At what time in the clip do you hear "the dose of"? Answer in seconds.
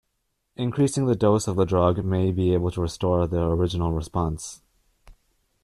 1.05-1.57